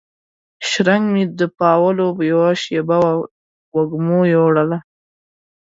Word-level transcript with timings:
شرنګ 0.69 1.05
مې 1.13 1.23
د 1.39 1.41
پاولو 1.59 2.07
یوه 2.31 2.49
شیبه 2.63 2.97
وه 3.03 3.13
وږمو 3.75 4.21
یووړله 4.33 4.77